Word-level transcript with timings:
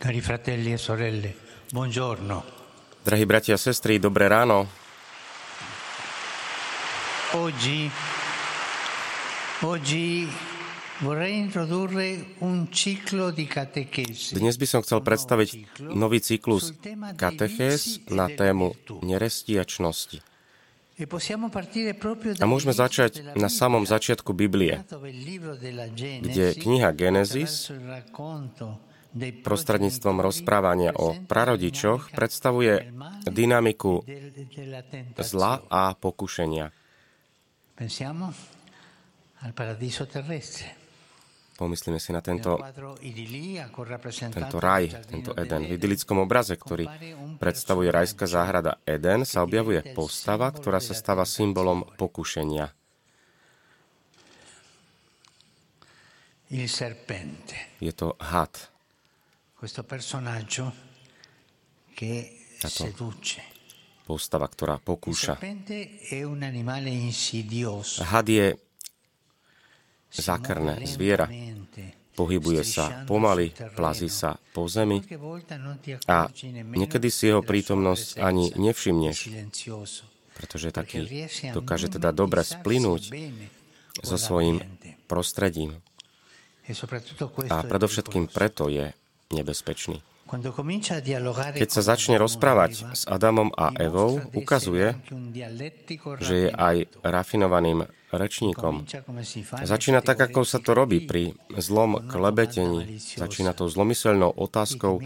Cari 0.00 0.22
fratelli 0.22 0.72
e 0.72 0.78
sorelle, 0.78 1.34
buongiorno. 1.72 2.44
Drahí 3.04 3.26
bratia 3.26 3.52
a 3.52 3.58
sestry, 3.58 3.98
dobré 3.98 4.32
ráno. 4.32 4.64
Oggi, 7.32 7.84
oggi 9.60 10.26
vorrei 11.04 11.36
introdurre 11.36 12.32
un 12.38 12.72
ciclo 12.72 13.28
di 13.28 13.44
catechesi. 13.44 14.40
Dnes 14.40 14.56
by 14.56 14.64
som 14.64 14.80
chcel 14.80 15.04
predstaviť 15.04 15.84
nový 15.92 16.24
cyklus 16.24 16.72
katechéz 17.20 18.00
na 18.08 18.32
tému 18.32 18.72
nerestiačnosti. 19.04 20.24
E 20.96 21.04
A 22.40 22.46
môžeme 22.48 22.72
začať 22.72 23.36
na 23.36 23.52
samom 23.52 23.84
začiatku 23.84 24.32
Biblie, 24.32 24.80
kde 26.24 26.56
kniha 26.56 26.88
Genesis 26.96 27.68
prostredníctvom 29.18 30.22
rozprávania 30.22 30.94
o 30.94 31.18
prarodičoch 31.26 32.14
predstavuje 32.14 32.94
dynamiku 33.26 34.06
zla 35.18 35.66
a 35.66 35.94
pokušenia. 35.98 36.70
Pomyslíme 41.60 42.00
si 42.00 42.10
na 42.16 42.24
tento, 42.24 42.56
tento 44.32 44.58
raj, 44.60 44.84
tento 45.04 45.36
Eden. 45.36 45.68
V 45.68 45.76
idylickom 45.76 46.24
obraze, 46.24 46.56
ktorý 46.56 46.88
predstavuje 47.36 47.92
rajská 47.92 48.24
záhrada 48.24 48.80
Eden, 48.88 49.28
sa 49.28 49.44
objavuje 49.44 49.84
postava, 49.92 50.48
ktorá 50.48 50.80
sa 50.80 50.96
stáva 50.96 51.28
symbolom 51.28 51.84
pokušenia. 52.00 52.72
Je 57.78 57.92
to 57.92 58.16
had, 58.16 58.72
questo 59.60 59.84
personaggio 59.84 60.72
che 61.92 62.48
seduce. 62.64 63.44
postava, 64.08 64.48
ktorá 64.48 64.80
pokúša. 64.80 65.36
Had 68.02 68.26
je 68.26 68.46
muove 70.10 70.74
zviera. 70.88 71.26
Pohybuje 72.10 72.62
sa 72.66 73.06
pomaly, 73.06 73.54
plazí 73.78 74.10
sa 74.10 74.34
po 74.50 74.66
zemi 74.66 74.98
a 76.10 76.26
niekedy 76.74 77.08
si 77.08 77.30
jeho 77.30 77.40
prítomnosť 77.40 78.18
ani 78.18 78.50
nevšimneš, 78.58 79.16
pretože 80.34 80.74
taký 80.74 81.06
dokáže 81.54 81.88
teda 81.92 82.10
dobre 82.10 82.42
splynúť 82.42 83.14
so 84.02 84.16
svojím 84.18 84.58
prostredím. 85.06 85.78
E 86.66 86.74
A 87.48 87.56
predovšetkým 87.64 88.26
preto 88.28 88.66
je 88.68 88.90
nebezpečný. 89.30 90.02
Keď 91.58 91.70
sa 91.70 91.82
začne 91.82 92.14
rozprávať 92.22 92.86
s 92.94 93.02
Adamom 93.10 93.50
a 93.50 93.74
Evou, 93.74 94.22
ukazuje, 94.30 94.94
že 96.22 96.34
je 96.46 96.48
aj 96.54 96.86
rafinovaným 97.02 97.90
rečníkom. 98.14 98.86
Začína 99.66 100.06
tak, 100.06 100.30
ako 100.30 100.46
sa 100.46 100.62
to 100.62 100.70
robí 100.70 101.02
pri 101.02 101.34
zlom 101.58 102.06
klebetení. 102.06 102.94
Začína 102.98 103.58
tou 103.58 103.66
zlomyselnou 103.66 104.30
otázkou, 104.30 105.02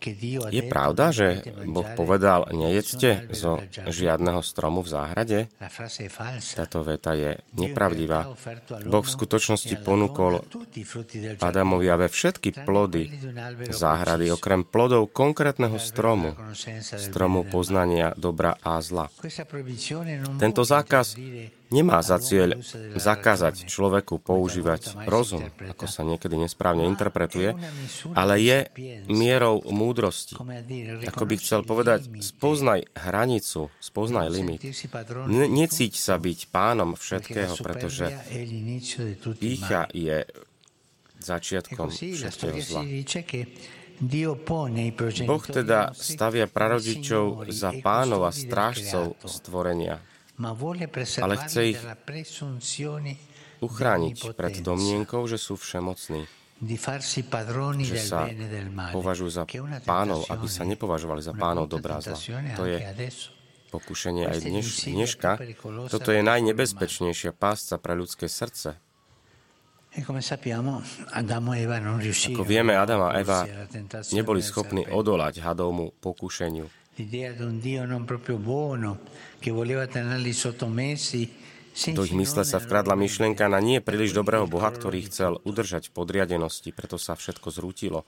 Dico, 0.00 0.08
"Ma 0.08 0.08
è 0.08 0.08
vero 0.08 0.08
che 0.08 0.16
Dio 0.16 0.40
ha 0.42 0.48
je 0.48 0.62
pravda, 0.64 1.12
že 1.12 1.44
Boh 1.68 1.84
povedal, 1.92 2.48
nejedzte 2.56 3.28
zo 3.36 3.60
del 3.60 3.68
giardino"? 3.68 3.92
žiadneho 3.92 4.40
stromu 4.40 4.80
v 4.80 4.88
záhrade? 4.88 5.38
Táto 6.56 6.80
veta 6.80 7.12
je 7.12 7.36
nepravdivá. 7.52 8.32
Boh 8.88 9.04
v 9.04 9.10
skutočnosti 9.12 9.76
e 9.76 9.82
ponúkol 9.84 10.40
Adamovi 11.44 11.84
giardino, 11.84 11.94
ave 12.00 12.06
všetky 12.08 12.64
plody 12.64 13.12
záhrady, 13.68 14.32
okrem 14.32 14.64
plodov 14.64 15.12
konkrétneho 15.12 15.76
stromu, 15.76 16.32
stromu 16.96 17.44
e 17.44 17.48
poznania 17.52 18.16
dobra 18.16 18.56
a 18.64 18.80
zla. 18.80 19.12
Tento 20.40 20.64
zákaz 20.64 21.20
nemá 21.70 22.02
za 22.02 22.18
cieľ 22.18 22.58
zakázať 22.98 23.66
človeku 23.70 24.18
používať 24.18 25.06
rozum, 25.06 25.48
ako 25.70 25.86
sa 25.86 26.02
niekedy 26.02 26.36
nesprávne 26.36 26.84
interpretuje, 26.86 27.54
ale 28.12 28.34
je 28.42 28.58
mierou 29.06 29.62
múdrosti. 29.70 30.34
Ako 31.06 31.24
by 31.24 31.34
chcel 31.38 31.62
povedať, 31.62 32.10
spoznaj 32.20 32.90
hranicu, 32.94 33.70
spoznaj 33.78 34.26
limit. 34.28 34.60
Ne- 35.30 35.50
necíť 35.50 35.94
sa 35.96 36.18
byť 36.18 36.38
pánom 36.50 36.98
všetkého, 36.98 37.54
pretože 37.62 38.10
pícha 39.38 39.86
je 39.94 40.26
začiatkom 41.20 41.92
všetkého 41.92 42.58
zla. 42.60 42.82
Boh 45.28 45.44
teda 45.44 45.92
stavia 45.92 46.48
prarodičov 46.48 47.52
za 47.52 47.76
pánov 47.84 48.24
a 48.24 48.32
strážcov 48.32 49.20
stvorenia. 49.28 50.00
Ale 51.20 51.36
chce 51.44 51.60
ich 51.76 51.80
uchrániť 53.60 54.16
pred 54.32 54.54
domnienkou, 54.64 55.28
že 55.28 55.36
sú 55.36 55.60
všemocní, 55.60 56.24
že 56.60 57.98
sa 58.04 58.28
e 58.28 58.36
považujú 58.92 59.30
za 59.32 59.44
pánov, 59.84 60.28
aby 60.28 60.46
sa 60.48 60.64
nepovažovali 60.68 61.24
za 61.24 61.32
pánov 61.32 61.68
dobrá 61.68 62.04
zla. 62.04 62.16
To 62.56 62.68
je 62.68 62.78
pokušenie 63.72 64.28
aj 64.28 64.38
dneš, 64.44 64.84
dneška. 64.84 65.30
Toto 65.88 66.10
je 66.12 66.20
najnebezpečnejšia 66.20 67.32
pásca 67.32 67.80
pre 67.80 67.96
ľudské 67.96 68.28
srdce. 68.28 68.76
E 69.90 69.98
e 69.98 70.10
Ako 72.30 72.44
vieme, 72.46 72.78
Adam 72.78 73.10
a 73.10 73.18
Eva 73.18 73.42
neboli 74.14 74.38
schopní 74.38 74.86
odolať 74.86 75.42
hadovmu 75.42 75.98
pokušeniu. 75.98 76.79
Do 81.80 82.02
ich 82.02 82.16
mysle 82.18 82.42
sa 82.42 82.58
vkradla 82.58 82.98
myšlienka 82.98 83.46
na 83.46 83.62
nie 83.62 83.78
príliš 83.78 84.10
dobrého 84.10 84.44
Boha, 84.50 84.68
ktorý 84.74 85.06
chcel 85.06 85.38
udržať 85.46 85.88
v 85.88 85.94
podriadenosti, 85.96 86.74
preto 86.74 86.98
sa 86.98 87.14
všetko 87.14 87.48
zrútilo. 87.54 88.02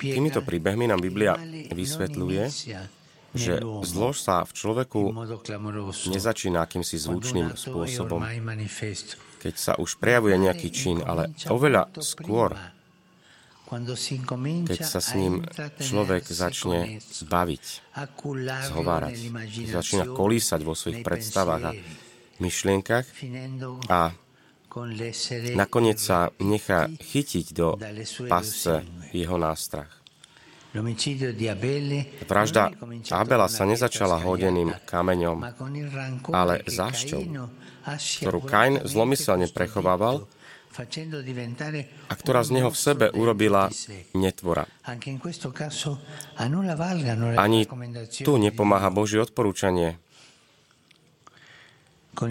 Týmito 0.00 0.40
príbehmi 0.40 0.84
nám 0.88 1.00
Biblia 1.04 1.36
vysvetľuje, 1.68 2.42
že 3.34 3.58
nell'uomo 3.58 3.82
zlo 3.82 4.10
sa 4.14 4.46
v 4.46 4.52
človeku 4.54 5.10
nezačína 6.14 6.62
akýmsi 6.62 6.96
zvučným 7.02 7.58
spôsobom, 7.58 8.22
keď 9.42 9.54
sa 9.58 9.72
už 9.74 9.98
prejavuje 9.98 10.38
nejaký 10.38 10.68
čin, 10.70 11.02
ale 11.02 11.34
oveľa 11.50 11.90
skôr, 11.98 12.54
keď 14.70 14.80
sa 14.86 15.02
s 15.02 15.18
ním 15.18 15.42
človek 15.82 16.22
začne 16.30 17.02
baviť, 17.26 17.64
zhovárať, 18.70 19.14
začína 19.66 20.04
kolísať 20.14 20.60
vo 20.62 20.78
svojich 20.78 21.02
predstavách 21.02 21.62
a 21.68 21.76
myšlienkach 22.38 23.06
a 23.90 24.14
nakoniec 25.58 25.98
sa 25.98 26.30
nechá 26.38 26.86
chytiť 26.86 27.46
do 27.50 27.78
pasce 28.30 28.86
jeho 29.10 29.38
nástrach. 29.38 30.03
Vražda 32.26 32.74
Abela 33.14 33.46
sa 33.46 33.62
nezačala 33.62 34.18
hodeným 34.18 34.74
kameňom, 34.82 35.38
ale 36.34 36.66
zášťou, 36.66 37.22
ktorú 38.26 38.40
Kain 38.42 38.82
zlomyselne 38.82 39.46
prechovával 39.54 40.26
a 42.10 42.14
ktorá 42.18 42.42
z 42.42 42.50
neho 42.50 42.74
v 42.74 42.78
sebe 42.78 43.06
urobila 43.14 43.70
netvora. 44.18 44.66
Ani 47.38 47.60
tu 48.26 48.32
nepomáha 48.42 48.90
Božie 48.90 49.22
odporúčanie. 49.22 50.02
E 52.14 52.26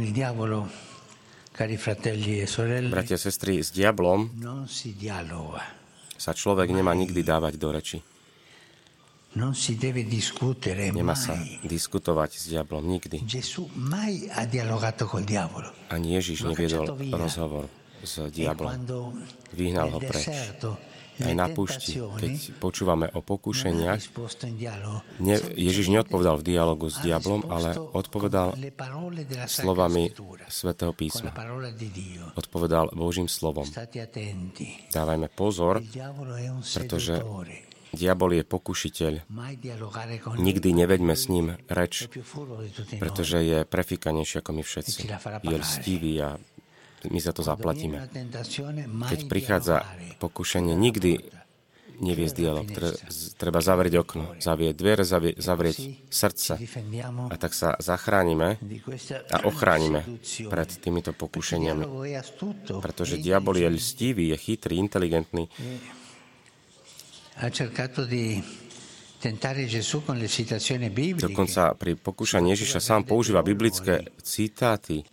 Bratia 2.91 3.15
a 3.15 3.21
sestry, 3.21 3.63
s 3.63 3.69
diablom 3.71 4.19
sa 6.19 6.31
človek 6.35 6.67
nemá 6.71 6.91
nikdy 6.91 7.21
dávať 7.23 7.53
do 7.55 7.69
reči. 7.71 8.03
Nemá 9.33 11.15
sa 11.17 11.33
diskutovať 11.65 12.29
s 12.37 12.43
diablom 12.53 12.85
nikdy. 12.85 13.17
Ani 15.89 16.07
Ježiš 16.21 16.39
neviedol 16.45 16.85
rozhovor 17.17 17.65
s 18.05 18.21
E 18.21 18.29
diablom. 18.29 18.69
Vyhnal 19.57 19.89
ho 19.89 19.99
preč. 20.03 20.29
Aj 21.13 21.29
na 21.37 21.45
púšti, 21.45 22.01
keď 22.01 22.57
počúvame 22.57 23.05
o 23.13 23.21
dialogo, 23.21 24.01
ne, 25.21 25.35
Ježiš 25.53 25.93
neodpovedal 25.93 26.41
v 26.41 26.43
dialogu 26.57 26.89
s 26.89 26.97
diablom, 27.05 27.45
ale 27.53 27.77
odpovedal 27.77 28.57
slovami 29.45 30.09
la 30.49 30.93
písma. 30.97 31.29
Odpovedal 32.33 32.97
Božím 32.97 33.29
slovom. 33.29 33.69
Dávajme 34.89 35.29
pozor, 35.29 35.85
pretože. 36.73 37.21
Diabol 37.93 38.41
je 38.41 38.43
pokušiteľ. 38.43 39.13
Nikdy 40.41 40.69
neveďme 40.73 41.13
s 41.13 41.29
ním 41.29 41.55
reč, 41.69 42.09
pretože 42.97 43.37
je 43.45 43.59
prefikanejší 43.69 44.41
ako 44.41 44.51
my 44.57 44.63
všetci. 44.65 44.99
Je 45.45 45.55
lstivý 45.61 46.13
a 46.25 46.29
my 47.05 47.19
za 47.21 47.31
to 47.37 47.45
zaplatíme. 47.45 48.09
Keď 49.07 49.19
prichádza 49.29 49.85
pokušenie, 50.17 50.73
nikdy 50.73 51.21
neviesť 52.01 52.35
dialog. 52.35 52.65
Treba 53.37 53.61
zavrieť 53.61 53.93
okno, 54.01 54.35
zavrieť 54.41 54.75
dvere, 54.75 55.03
zavrieť 55.37 55.77
srdce. 56.09 56.57
A 57.29 57.35
tak 57.37 57.53
sa 57.53 57.77
zachránime 57.77 58.57
a 59.29 59.37
ochránime 59.45 60.01
pred 60.49 60.69
týmito 60.81 61.13
pokušeniami. 61.13 61.85
Pretože 62.81 63.21
diabol 63.21 63.61
je 63.61 63.69
lstivý, 63.69 64.33
je 64.33 64.37
chytrý, 64.41 64.81
inteligentný. 64.81 65.47
Dokonca 71.15 71.73
pri 71.79 71.95
pokúšaní 71.95 72.51
Ježiša 72.53 72.79
sám 72.83 73.01
používa 73.07 73.39
biblické 73.39 74.11
citáty. 74.19 75.07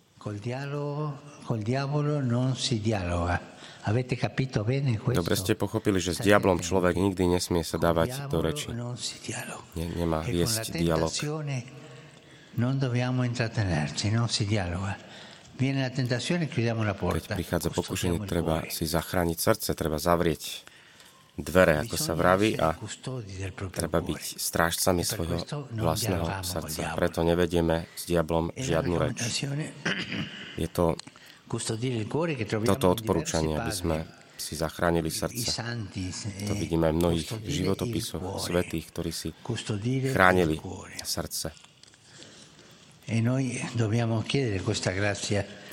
Dobre 5.00 5.34
ste 5.38 5.52
pochopili, 5.56 5.98
že 6.02 6.12
s 6.12 6.20
diablom 6.20 6.60
človek 6.60 7.00
nikdy 7.00 7.38
nesmie 7.38 7.64
sa 7.64 7.80
dávať 7.80 8.28
do 8.28 8.44
reči. 8.44 8.68
Ne, 9.78 9.86
nemá 9.96 10.20
viesť 10.20 10.76
dialog. 10.76 11.08
Keď 17.00 17.26
prichádza 17.30 17.70
pokušenie, 17.72 18.18
treba 18.28 18.66
si 18.68 18.84
zachrániť 18.84 19.38
srdce, 19.38 19.70
treba 19.72 19.96
zavrieť 19.96 20.69
dvere, 21.42 21.82
ako 21.82 21.96
sa 21.96 22.12
vraví, 22.14 22.56
a 22.56 22.76
treba 23.72 23.98
byť 24.04 24.22
strážcami 24.38 25.02
svojho 25.04 25.42
vlastného 25.74 26.26
srdca. 26.44 26.94
Preto 26.94 27.20
nevedieme 27.26 27.90
s 27.96 28.06
diablom 28.06 28.54
žiadnu 28.54 28.94
reč. 29.00 29.44
Je 30.56 30.68
to 30.70 30.94
toto 32.62 32.86
odporúčanie, 32.94 33.58
aby 33.58 33.72
sme 33.74 33.96
si 34.40 34.56
zachránili 34.56 35.12
srdce. 35.12 35.52
To 36.48 36.54
vidíme 36.56 36.88
v 36.92 36.96
mnohých 36.96 37.28
životopisoch 37.44 38.40
svetých, 38.40 38.88
ktorí 38.88 39.12
si 39.12 39.34
chránili 40.14 40.56
srdce. 41.04 41.52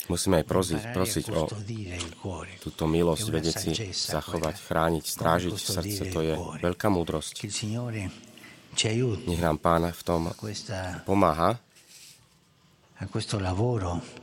Musíme 0.08 0.40
aj 0.40 0.46
prosiť, 0.48 0.82
prosiť 0.96 1.24
o 1.36 1.48
túto 2.64 2.84
milosť, 2.88 3.26
vedieť 3.28 3.56
si 3.60 3.70
zachovať, 3.92 4.56
chrániť, 4.56 5.04
strážiť 5.04 5.54
srdce. 5.54 6.02
To 6.12 6.20
je 6.24 6.34
veľká 6.64 6.88
múdrosť. 6.88 7.44
Nech 9.28 9.42
nám 9.42 9.60
Pán 9.60 9.84
v 9.92 10.02
tom 10.04 10.32
pomáha, 11.04 11.60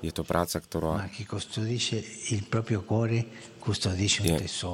je 0.03 0.11
to 0.11 0.23
práca, 0.27 0.59
ktorá 0.59 1.07
je 1.07 1.23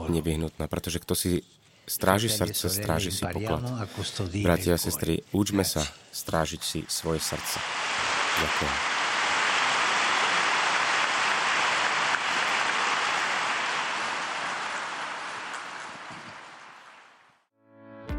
nevyhnutná, 0.10 0.66
pretože 0.66 0.98
kto 0.98 1.14
si 1.14 1.46
stráži 1.86 2.34
srdce, 2.34 2.66
stráži 2.66 3.14
si 3.14 3.22
poklad. 3.22 3.62
Bratia 4.42 4.74
a 4.74 4.82
sestry, 4.82 5.22
učme 5.30 5.62
sa 5.62 5.86
strážiť 6.10 6.62
si 6.66 6.80
svoje 6.90 7.22
srdce. 7.22 7.62
Ďakujem. 8.42 8.91